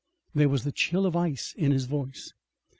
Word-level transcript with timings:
There 0.33 0.49
was 0.49 0.63
the 0.63 0.71
chill 0.71 1.05
of 1.05 1.15
ice 1.15 1.53
in 1.59 1.69
his 1.71 1.85
voice. 1.85 2.33